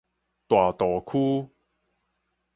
[0.47, 1.51] 大肚區